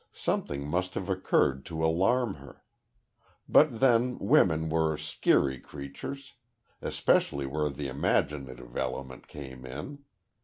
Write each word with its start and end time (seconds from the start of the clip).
Something 0.13 0.67
must 0.67 0.95
have 0.95 1.09
occurred 1.09 1.63
to 1.65 1.85
alarm 1.85 2.33
her; 2.37 2.63
but 3.47 3.79
then 3.81 4.17
women 4.17 4.67
were 4.67 4.97
"skeery" 4.97 5.59
creatures 5.59 6.33
especially 6.81 7.45
where 7.45 7.69
the 7.69 7.87
imaginative 7.87 8.75
element 8.75 9.27
came 9.27 9.63
in. 9.63 10.03